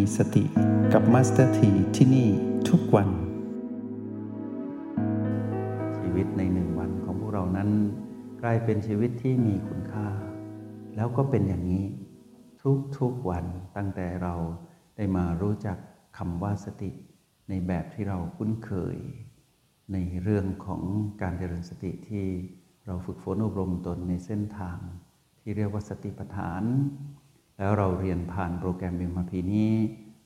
[0.00, 0.44] มีสติ
[0.92, 2.28] กับมาสเตอร์ทีที่นี่
[2.68, 3.08] ทุกวัน
[5.98, 7.70] ชีวิตในหนึ่งวันของพวกเรานั้น
[8.42, 10.08] กลายเป็นชีวิตที่มีคุณค่า
[10.96, 11.84] แล้วก็เป็นอย่างนี้
[12.98, 13.44] ทุกๆวัน
[13.76, 14.34] ตั้งแต่เรา
[14.96, 15.76] ได้มารู้จัก
[16.18, 16.90] คำว่าสติ
[17.48, 18.96] ในแบบที่เราคุ้นเคย
[19.92, 20.82] ในเรื่องของ
[21.22, 22.24] การเจริญสติที่
[22.86, 24.78] เราฝึกฝนอบรมตนในเส้นทาง
[25.40, 26.62] ที่เรียกว่าสติปัฏฐาน
[27.60, 29.72] แล้วเราเรียนผ่านโปรแกรม MRP นี้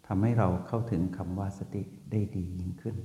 [0.07, 2.97] ทำให้เราเข้าถึงคำว่าสติได้ดียิ่งขึ้น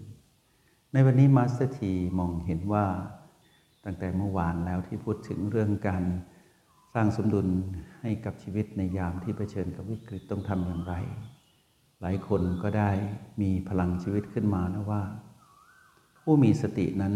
[0.93, 2.85] ในวันนี้มาสเตอร์ทีมองเห็นว่า
[3.85, 6.03] ตั้งแต่เมื่อวานแล้วที่พูดถึงเรื่องการ
[6.93, 7.47] สร้างสมดุล
[8.01, 10.93] ให้กับชีวิตในยามที่เผชิญกับวิกฤตต้องทำอย่างไร
[12.01, 12.91] หลายคนก็ได้
[13.41, 15.03] มีพลังชีวิตขึ้นมานะว่า
[16.21, 17.15] ผู้มีสตินั้น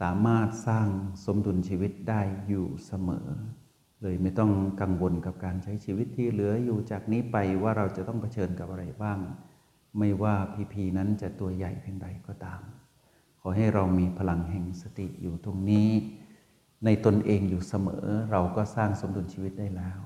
[0.00, 0.88] สามารถสร้าง
[1.24, 3.26] สมดุลชีวิตได้อยู่เสมอ
[4.02, 9.18] เลยไม่ต้องกังวลกับการใช้ชีวิตที่เหลืออยู่จากนี้ไปว่าเราจะต้องเผชิญกับอะไรบ้าง
[9.98, 12.62] ไม่ว่าพีพีนั้นจะตัวใหญ่เพียงใดก็ตาม
[13.40, 15.90] ขอให้เรามีพลังแห่งสติอยู่ตรงนี้
[16.84, 20.00] ในตนเองอยู่เสมอเราก็สร้างสมดุลชีวิตได้แล้ว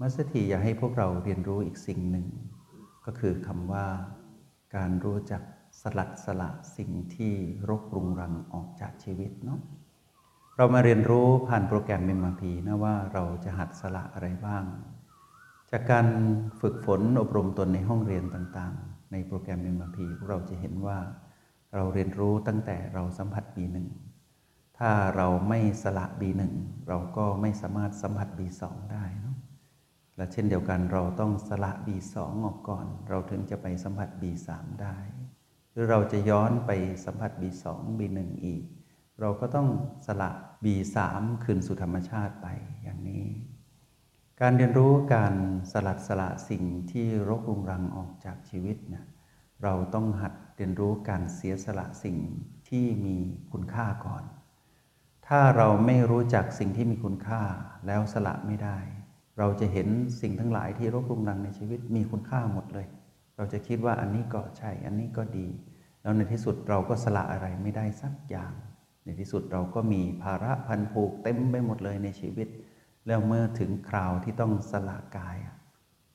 [0.00, 2.26] มัสถีอยากให้พวกเราเรียนรู้อีกสิ่งหนึ่ง
[3.04, 3.86] ก็คือคำว่า
[4.76, 5.42] การรู้จัก
[5.80, 7.32] สลัดสละสิ่งที่
[7.68, 9.60] รกรุงรังออกจากชีวิตเนาะ
[10.56, 14.64] เรามาเรียนรู้ผ่านโปรแกรมเมมาพีนะว่าเราจะหัดสละอะไรบ้าง
[15.70, 16.06] จากการ
[16.60, 20.98] ฝึกฝนอบรมตนในห้องเรียนต่างๆ ในโปรแกรมเมมาพีเราจะเห็นว่า
[21.74, 23.88] เราเรียนรู้ตั้งแต่เราสัมผัสบีหนึ่ง
[24.78, 26.54] ถ้าเราไม่สละบีหนึ่ง
[26.88, 29.36] เราก็ไม่สามารถสัมผัสบีสองได้นะ
[30.16, 34.96] และเช่นเดียวกันเราต้องสละบีสองออกก่อน เราถึงจะไปสัมผัสบีสามได้
[35.72, 36.70] หรือเราจะย้อนไป
[37.04, 38.64] สัมผัสบีสองบีหนึ่งอีก
[39.20, 39.68] เราก็ต้อง
[40.06, 40.30] สละ
[40.64, 42.46] บีสามคืนสู่ธรรมชาติไป
[42.82, 43.24] อย่างนี้
[44.40, 45.34] การเรียนรู้การ
[45.72, 49.04] สลัดสละสิ่งที่รกรุงรังออกจากชีวิตเนี่ย
[49.62, 52.16] เราต้องหัดเรียนรู้การเสียสละสิ่ง
[52.68, 53.16] ที่มี
[53.52, 54.24] คุณค่าก่อน
[55.26, 57.42] ถ้าเราไม่รู้จักสิ่งที่มีคุณค่า
[57.86, 58.78] แล้วสละไม่ได้
[59.38, 59.88] เราจะเห็น
[60.20, 62.86] สิ่งทั้งหลายที่รกรุงรังในชีวิตมีคุณค่าหมดเลย
[63.36, 65.48] เราจะคิดว่าอันนี้ก็ใช่ อันนี้ก็ดี
[66.02, 68.52] แล้วในที่สุดเราก็สละอะไรไม่ได้สักอย่าง
[69.04, 72.48] ในที่สุดเราก็มีภาระพันผูกเต็มไปหมดเลยในชีวิต
[73.06, 75.36] แล้วเมื่อถึงคราวที่ต้องสละกาย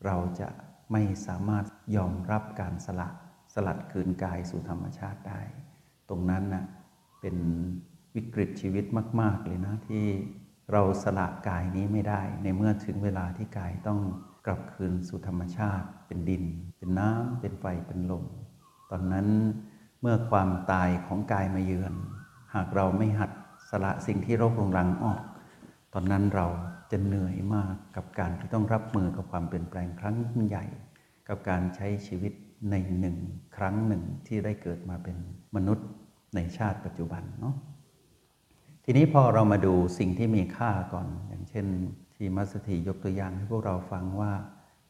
[0.06, 0.50] เราจะ
[0.92, 1.66] ไม่สามารถ
[1.96, 3.09] ยอมรับการสละ
[3.53, 5.42] สลัดคืนกายสู่ธรรมชาติได้
[6.09, 6.66] ตรงนั้นนะ่ะ
[7.22, 7.38] เป็น
[8.16, 8.86] วิกฤตชีวิต
[9.22, 10.06] มาก ๆ เลยนะที่
[10.72, 14.00] เราสละกายนี้ไม่ได้ ในเมื่อถึงเวลาที่กายต้อง
[14.46, 16.44] กลับคืนสู่ธรรมชาติ เป็นดิน
[16.78, 18.25] เป็นน้ำเป็นไฟเป็นลม
[18.90, 19.28] ตอนนั้น
[20.02, 23.31] เมื่อความตายของกายมาเยือนากเราไม่หัด
[23.69, 25.22] สละสิ่งที่โรกรุงรังออก
[25.94, 26.47] ตอนนั้นเรา
[26.91, 30.66] จะเหนื่อยมากกับการที่ต้องรับมือกับความเปลี่ยนแปลงครั้งยิ่งใหญ่
[31.28, 32.34] กับการใช้ชีวิต
[32.72, 33.18] ในหนึ่ง
[33.57, 35.18] ครั้งหนึ่งที่ได้เกิดมาเป็น
[35.56, 35.88] มนุษย์
[36.35, 37.56] ในชาติปัจจุบันเนาะ
[38.84, 41.66] ทีนี้พอเรามาดูสิ่งที่มีค่าก่อน อย่างเช่น
[42.16, 44.34] ที่มัสถียกตัวอย่างให้พวกเราฟังว่า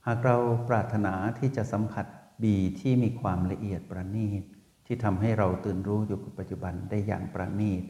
[0.05, 0.37] หากเรา
[0.69, 2.05] ปรารถนาที่จะสัมผัส
[2.43, 4.43] บีที่มีความละเอียดประณีต
[4.87, 7.83] ที่ทำให้เราตื่นรู้อยู่กับปัจจุบันได้อย่างประณีต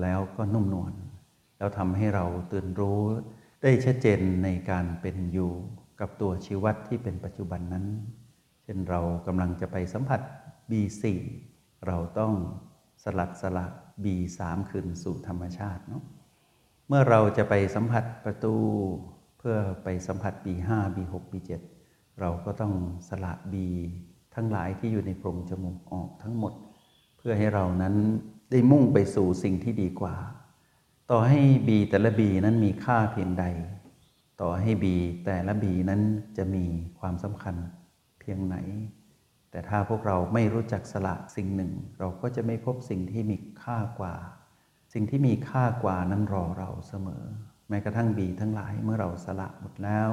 [0.00, 0.92] แล้วก็นุ่มนวล
[1.58, 3.00] แล้วทำให้เราตื่นรู้
[3.62, 5.52] ได้ชัดเจนในการเป็นอยู่
[6.00, 7.86] กับตัวชีวัตที่เป็นปัจจุบันนั้น
[8.62, 10.20] เช่นเรากำลังจะไปสัมผัส
[10.70, 11.02] B4
[11.86, 12.34] เราต้อง
[13.02, 13.66] สลัดสละ
[14.04, 16.02] B3 คืนสู่ธรรมชาติเนาะ
[16.88, 18.54] เมื่อเราจะไปสัมผัสประตู
[19.38, 21.50] เพื่อไปสัมผัส B5 B6 B7
[22.20, 22.72] เราก็ต้อง
[23.08, 23.54] สละ B
[24.34, 26.52] ทั้งหลายที่อยู่ในโพรงจมูกออกทั้งหมด
[27.16, 27.94] เพื่อให้เรานั้น
[28.50, 30.16] ได้มุ่งไปสู่สิ่งที่ดีกว่า
[31.10, 33.44] ต่อให้ B แต่ละ B นั้นมีค่าเพียงใด
[34.40, 34.84] ต่อให้ B
[35.24, 36.00] แต่ละ B นั้น
[36.36, 36.64] จะมี
[36.98, 37.56] ความสำคัญ
[38.20, 38.56] เพียงไหน
[39.50, 44.14] แต่ถ้าพวกเราไม่รู้จักสละสิ่งหนึ่ง เราก็จะไม่พบสิ่งที่มีค่ากว่า
[44.92, 47.24] สิ่งที่มีค่ากว่านั้นรอเราเสมอ
[47.68, 50.10] แม้กระทั่งบีทั้งหลายเมื่อเราสละหมดแล้ว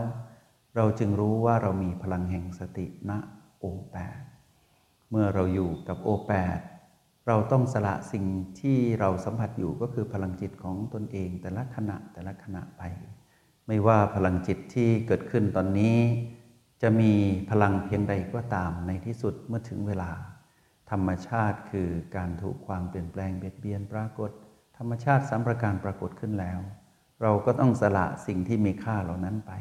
[0.76, 3.12] เราจึงรู้ว่าเรามีพลังแห่งสติณ
[3.60, 4.20] โอแปด
[5.10, 6.60] เมื่อเราอยู่กับโอแปด
[7.28, 8.26] เราต้องสละสิ่ง
[8.60, 12.82] ที่เราสัมผัสอยู่ก็คือพลังจิตของตนเอง แต่ละขณะแต่ละขณะไป
[13.68, 15.98] ไม่ว่าพลังจิตที่เกิดขึ้นตอนนี้
[16.82, 17.14] จะมี
[17.50, 20.12] พลังเพียงใดก็ตามในที่สุดเมื่อถึงเวลา
[20.92, 24.32] ธรรมชาติคือการถูกความเปลี่ยนแปลงเบียดเบียนปรากฏ
[24.78, 26.60] ธรรมชาติสามประการปรากฏขึ้นแล้ว
[27.22, 29.54] เราก็ต้องสละสิ่งที่มีค่าเหล่านั้นไป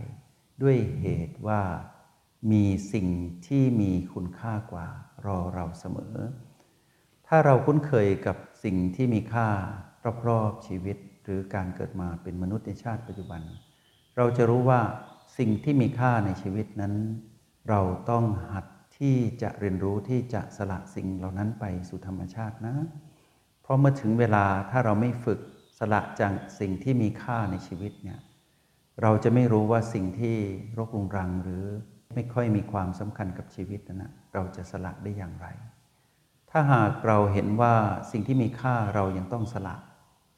[0.63, 1.61] ด้วยเหตุว่า
[2.53, 3.07] มีสิ่ง
[3.47, 4.87] ที่มีคุณค่ากว่า
[5.27, 6.15] รอเราเสมอ
[7.27, 9.49] ถ้าเราคุ้นเคยกับสิ่งที่มีค่า
[10.29, 13.41] รอบๆชีวิต หรือการเกิดมาเป็นมนุษย์ในชาติปัจจุบัน
[14.17, 14.81] เราจะรู้ว่า
[15.39, 16.95] สิ่งที่มีค่าในชีวิตนั้น
[17.69, 17.81] เรา
[18.11, 18.67] ต้องหัด
[18.99, 22.75] ที่จะเรียนรู้ที่จะสละสิ่งเหล่านั้นไปสู่ธรรมชาตินะ
[23.63, 25.41] เพราะเมื่อถึงเวลาถ้าเราไม่ฝึก
[25.79, 28.19] สละจากสิ่งที่มีค่าในชีวิตเนี่ย
[29.03, 30.37] เราจะไม่รู้ว่าสิ่งที่
[30.79, 31.65] รกรุงรังหรือ
[32.19, 35.47] ไม่ค่อยมีความสำคัญกับชีวิตนะเราจะสละได้อย่างไร
[36.51, 37.75] ถ้าหากเราเห็นว่า
[38.13, 39.77] สิ่งที่มีค่าเรายังต้องสละ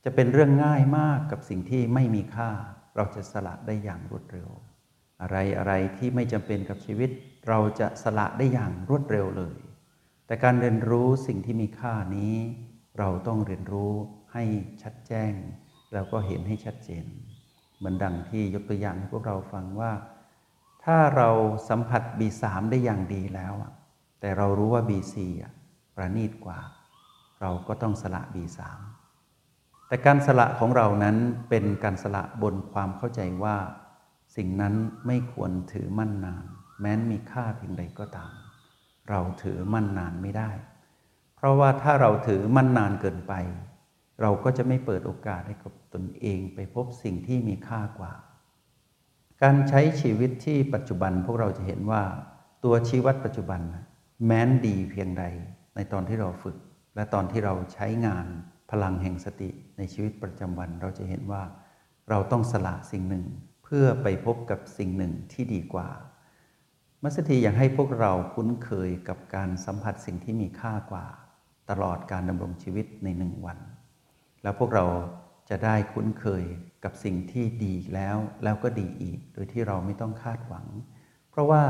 [0.04, 2.50] จะเป็นเรื่องง่ายมากกับสิ่งที่ไม่มีค่า
[2.96, 4.48] เราจะสละได้อย่างรวดเร็ว
[5.22, 7.10] อะไรอะไรที่ไม่จำเป็นกับชีวิต
[7.48, 9.58] เราจะสละได้อย่างรวดเร็วเลย
[10.26, 12.34] แต่การเรียนรู้สิ่งที่มีค่านี้
[12.98, 13.92] เราต้องเรียนรู้
[14.32, 14.44] ให้
[14.82, 15.32] ชัดแจ้ง
[15.92, 17.04] แล้วก็เห็นให้ชัดเจน
[17.78, 19.92] เหมือนดังที่ยกตัวอย่างให้พวกเราฟังว่า
[20.84, 21.28] ถ้าเรา
[21.68, 23.54] สัมผัส B3 ได้อย่างดีแล้ว
[24.20, 25.16] แต่เรารู้ว่า B4
[25.94, 26.60] ประณีตกว่า
[27.40, 28.58] เราก็ต้องสละ B3
[29.88, 31.16] แต่การสละของเรานั้น
[31.48, 33.56] เป็นการสละบนความเข้าใจว่า
[34.36, 34.74] สิ่งนั้น
[35.06, 36.44] ไม่ควรถือมั่นนาน
[36.80, 38.32] แม้นมีค่าเพียงใดก็ตาม
[39.10, 40.50] เราถือมั่นนานไม่ได้
[41.36, 43.34] เพราะว่าถ้าเราถือมั่นนานเกินไป
[44.20, 48.12] เราก็จะไม่เปิดโอกาสให้กับตนเองไปพบสิ่งที่มีค่ากว่า
[49.44, 52.02] การใช้ชีวิตที่ปัจจุบันพวกเราจะเห็นว่า
[52.64, 53.60] ตัวชี้วัดปัจจุบัน
[54.26, 55.24] แม้นดีเพียงใด
[55.76, 56.56] ในตอนที่เราฝึก
[56.94, 58.26] และตอนที่เราใช้งาน
[58.70, 61.42] พลังแห่งสติในชีวิตประจำวันเราจะเห็นว่า
[62.10, 63.24] เราต้องสละสิ่งหนึ่ง
[63.64, 65.88] เพื่อไปพบกับสิ่งหนึ่งที่ดีกว่า
[67.02, 71.06] มัสถีอยากให้พวกเราคุ้นเคยกับการสัมผัสสิ่งที่มีค่ากว่า
[71.70, 73.58] ตลอดการดำรงชีวิตในหนึ่งวัน
[74.42, 74.84] แล้วพวกเรา
[75.50, 76.44] จะได้คุ้นเคย
[76.84, 80.66] กับสิ่งที่ดีแล้วแล้วก็ดีอีก โดยที่เราไม่ต้องคาดหวัง
[81.30, 81.62] เพราะว่า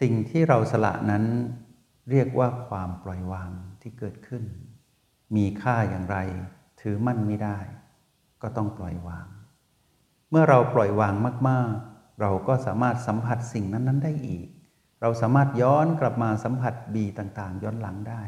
[0.00, 1.24] สิ่งที่เราสละนั้น
[2.10, 3.50] เรียกว่าความปล่อยวาง
[3.82, 4.44] ที่เกิดขึ้น
[5.36, 6.18] มีค่าอย่างไร
[6.80, 7.58] ถือมั่นไม่ได้
[8.42, 9.26] ก็ต้องปล่อยวาง
[10.30, 11.14] เมื่อเราปล่อยวาง
[11.48, 14.46] มาก ๆ เราก็สามารถสัมผัสสิ่งนั้น ๆ ได้อีก
[15.00, 18.22] เราสามารถย้อนกลับมาสัมผัสบีต่างๆ ย้อนหลังได้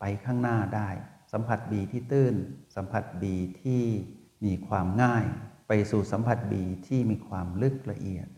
[0.00, 0.88] ไปข้างหน้าได้
[1.32, 2.34] สัมผัสบีที่ตื้น
[2.76, 3.82] สัมผัสบีที่
[4.44, 5.24] มีความง่าย
[5.68, 8.28] ไปสู่สัมผัสบีที่มีความลึกละเอียด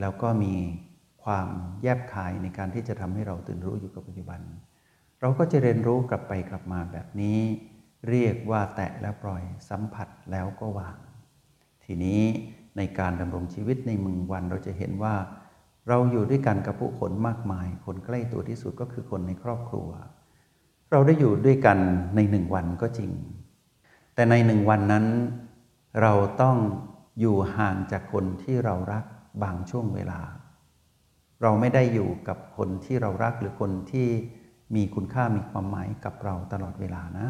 [0.00, 0.54] แล้วก็มี
[1.24, 1.48] ความ
[1.82, 4.40] แยบคายในการที่จะทำให้เราตื่นรู้อยู่กับปัจจุบัน
[5.20, 7.38] เราก็จะเรียนรู้กลับไปกลับมาแบบนี้
[8.08, 10.98] เรียกว่าแตะแล้วปล่อยสัมผัสแล้วก็วาง
[11.84, 12.22] ทีนี้
[12.76, 15.14] ในการดำรงชีวิตในมึงวันเราจะเห็นว่า
[15.88, 19.88] เราอยู่ด้วยกันกับผู้คนมากมาย คนใกล้ตัวที่สุดก็คือคนในครอบครัว
[20.90, 21.78] เราได้อยู่ด้วยกัน
[22.16, 23.10] ในหนึ่งวันก็จริง
[24.20, 25.06] แต่ในหนึ่งวันนั้น
[26.02, 26.12] เรา
[26.42, 26.56] ต้อง
[27.20, 29.04] อยู่ห่างจากคนที่เรารัก
[29.42, 30.20] บางช่วงเวลา
[31.42, 34.08] เราไม่ได้อยู่กับคนที่เรารักหรือคนที่
[34.74, 37.28] มีคุณค่ามีความหมายกับเราตลอดเวลานะ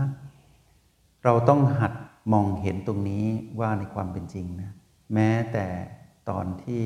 [1.25, 1.93] เราต้องหัด
[2.33, 3.27] มองเห็นตรงนี้
[3.61, 4.71] ว่าในความเป็นจริงนะ
[5.15, 5.67] แม้แต่
[6.31, 6.85] ตอนที่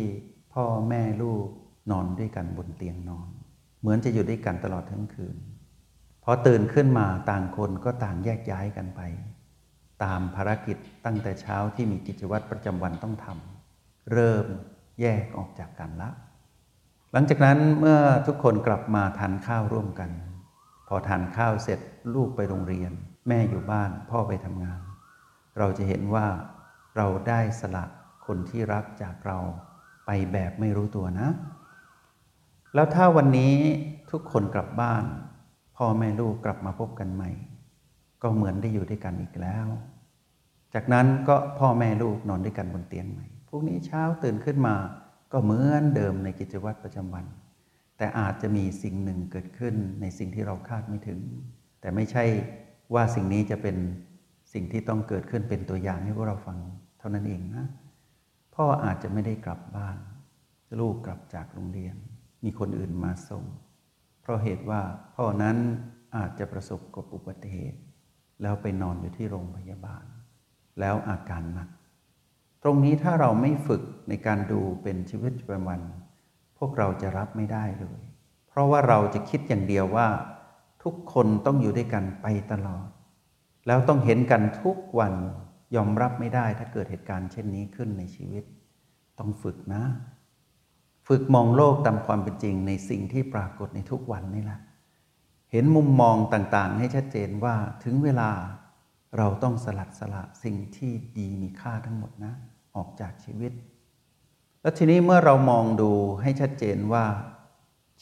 [0.53, 1.47] พ่อแม่ลูก
[1.91, 3.29] นอนด้วยกันบนเตียงนอน
[3.81, 5.37] เหมือนจะอยู่ด้วยกันตลอดทั้งคืน
[6.25, 9.03] พอตื่นขึ้นมาต่างคนก็ต่างแยกย้ายกันไป
[10.05, 14.47] ตามภารกิจตั้งแต่เช้าที่มีกิจวัตรประจำวันต้องทำเริ่ม
[15.01, 16.11] แยกออกจากกันละ
[17.13, 20.11] หลังจากนั้นเมื่อทุกคนกลับมาทานข้าวร่วมกัน
[20.89, 21.81] พอทานข้าวเสร็จ
[22.15, 22.93] ลูกไปโรงเรียน
[23.29, 24.81] แม่อยู่บ้านพ่อไปทำงาน
[25.59, 26.27] เราจะเห็นว่า
[26.97, 27.85] เราได้สละ
[28.27, 29.39] คนที่รักจากเรา
[30.07, 31.29] ไปแบบไม่รู้ตัวนะ
[32.75, 33.55] แล้วถ้าวันนี้
[34.11, 35.05] ทุกคนกลับบ้าน
[35.77, 37.31] พ่อแม่ลูกกลับมาพบกันใหม่
[38.23, 39.67] ก็เหมือนได้อยู่ด้วยกันอีกแล้ว
[40.75, 44.75] จากนั้นก็พ่อแม่ลูกนอนด้วยกันบนเตียงใหม่พรุ่งนี้เช้าตื่นขึ้นมา
[45.33, 47.27] ก็เหมือนเดิมในกิจวัตรประจำวัน
[47.99, 51.21] แต่อาจจะมีสิ่งหนึ่งเกิดขึ้นในสิ่งที่เราคาดไม่ถึง
[51.81, 52.25] แต่ไม่ใช่
[52.95, 53.77] ว่าสิ่งนี้จะเป็น
[54.53, 56.59] สิ่งที่ต้องเกิดขึ้นเป็นตัวอย่างให้พวกเราฟัง
[56.99, 57.67] เท่านั้นเองนะ
[58.55, 59.99] พ่ออาจจะไม่ได้กลับบ้าน
[60.81, 61.97] ลูกกลับจากโรงเรียน
[62.45, 63.45] มีคนอื่นมาส่ง
[64.23, 64.81] เพราะเหตุว่า
[65.17, 65.57] พ่อนั้น
[66.17, 67.81] อาจจะประสบกับอุบัติเหตุ
[68.43, 70.05] แล้วไปนอนอยู่ที่โรงพยาบาล
[70.81, 71.69] แล้วอาการหนัก
[72.63, 75.81] ตรงนี้ถ้าเราไม่ฝึกในการดูเป็นชีวิตประจำวัน
[76.59, 78.01] พวกเราจะรับไม่ได้เลย
[78.49, 80.09] เพราะว่าเราจะคิดอย่างเดียวว่า
[80.83, 82.87] ทุกคนต้องอยู่ด้วยกันไปตลอด
[83.67, 85.15] แล้วต้องเห็นกันทุกวัน
[85.77, 88.45] ยอมรับไม่ได้ถ้าเกิดเหตุการณ์เช่นนี้ขึ้นในชีวิต
[89.19, 89.83] ต้องฝึกนะ
[91.09, 94.61] ฝึกมองโลกตามความเป็นจริงในสิ่งที่ปรากฏในทุกวันนี่แหละ
[95.53, 97.55] เห็นมุมมองต่างๆ ให้ชัดเจนว่า
[97.85, 98.31] ถึงเวลา
[99.17, 102.35] เราต้องสลัดสละสิ่งที่ดีมีค่าทั้งหมดนะ
[102.77, 103.53] ออกจากชีวิต
[104.63, 105.91] แล้วทีนี้เมื่อเรามองดู
[106.23, 107.05] ให้ชัดเจนว่า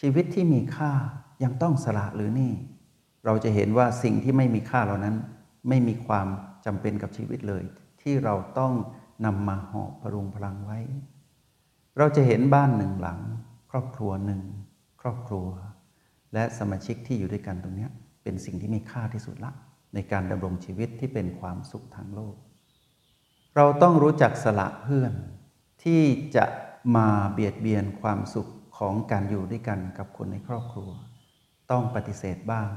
[0.00, 0.92] ชีวิตที่มีค่า
[1.44, 2.52] ยังต้องสละหรือนี่
[3.24, 5.16] เราจะเห็นว่าสิ่งที่ไม่มีค่าเหล่านั้น
[5.68, 6.26] ไม่มีความ
[6.64, 7.64] จำเป็นกับชีวิตเลย
[8.00, 8.72] ที่เราต้อง
[9.24, 10.78] นำมาหอบพรุงพลังไว้
[11.98, 13.20] เราจะเห็นบ้านหนึ่งหลัง
[13.70, 14.42] ครอบครัวหนึ่ง
[15.00, 15.48] ครอบครัว
[16.32, 17.88] และสมาชิกที่อยู่ด้วยกันตรงนี้
[18.22, 19.52] เป็นสิ่งที่มีค่าที่สุดละ
[19.94, 22.36] ในการดำรงชีวิตที่เป็นความสุขทางโลก
[23.56, 25.12] เราต้องรู้จักสละเพื่อน
[25.84, 26.02] ที่
[26.36, 26.44] จะ
[26.96, 30.90] มาเบียดเบียนความสุขของการอยู่ด้วยกันกับคนในครอบครัว
[31.70, 32.68] ต้องปฏิเสธบ้าง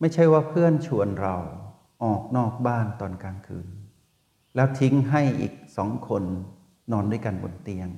[0.00, 1.36] ไม่ใช่ว่าเพื่อนชวนเรา
[2.04, 3.68] ออกนอกบ้านตอนกลางคืน
[4.54, 6.22] แล้วทิ้งให้อีกสองคน
[6.92, 7.88] นอนด้วยกันบนเตียง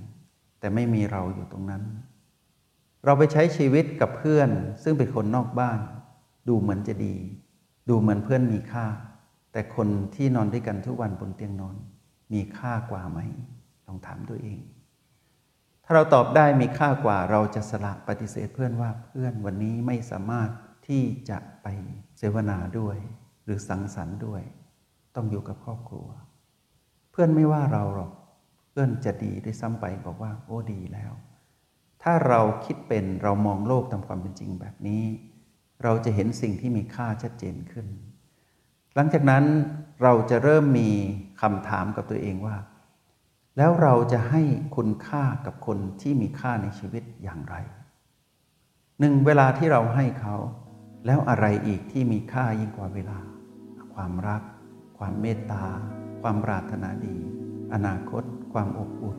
[0.61, 1.83] แต่ไม่มีเราอยู่ตรงนั้น
[3.05, 4.49] เราไปใช้ชีวิตกับเพื่อน
[4.83, 5.79] ซึ่งเป็นคนนอกบ้าน
[6.49, 7.15] ดูเหมือนจะดี
[7.89, 8.87] ดูเหมือนเพื่อนมีค่า
[9.53, 11.77] แต่คนที่นอนด้วยกันทุกวันบนเตียงนอน
[12.33, 13.19] มีค่ากว่าไหม
[13.87, 14.59] ลองถามตัวเอง
[15.85, 20.51] ถ้าเราตอบได้มีค่ากว่าเราจะสละปฏิเสธเพื่อนว่าเพื่อนวันนี้ไม่สามารถ
[20.89, 21.67] ที่จะไป
[22.19, 22.97] เสวนาด้วย
[23.45, 24.43] หรือสังสรรค์ด้วย
[25.15, 26.09] ต้องอยู่กับครอบครัว
[27.11, 28.13] เพื่อนไม่ว่าเราหรอก
[28.71, 31.13] เพื่อนจะดีด้วยซ้ำไปบอกว่าโอ้ดีแล้ว
[32.03, 35.05] ถ้าเราคิดเป็นเรามองโลกตามความเป็นจริงแบบนี้
[35.83, 37.87] เราจะเห็นสิ่งที่มีค่าชัดเจนขึ้น
[38.95, 39.45] หลังจากนั้น
[40.03, 40.91] เราจะเริ่มมี
[41.41, 42.57] คำถามกับตัวเองว่า
[43.57, 44.43] แล้วเราจะให้
[44.77, 47.57] คุณค่ากับคนที่มีค่าในชีวิตอย่างไร
[49.01, 50.37] หนึ่งเวลาที่เราให้เขา
[51.07, 53.19] แล้วอะไรอีกที่มีค่ายิ่งกว่าเวลา
[53.95, 54.43] ความรัก
[54.99, 55.65] ความเมตตา
[56.23, 57.17] ความปรารถนาดี
[57.75, 59.19] อนาคต ความอบอุ่น